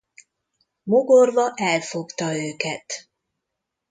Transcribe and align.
Mogorva 0.83 1.51
elfogta 1.55 2.33
őket. 2.35 3.09